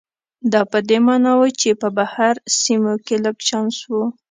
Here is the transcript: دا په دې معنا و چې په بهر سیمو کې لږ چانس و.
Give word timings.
دا 0.51 0.61
په 0.71 0.79
دې 0.87 0.97
معنا 1.05 1.31
و 1.39 1.43
چې 1.61 1.69
په 1.81 1.87
بهر 1.97 2.33
سیمو 2.59 2.93
کې 3.05 3.15
لږ 3.23 3.37
چانس 3.47 3.77
و. 3.89 3.91